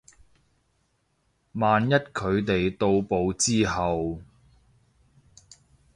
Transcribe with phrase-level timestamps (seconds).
[1.51, 4.21] 萬一佢哋到埗之後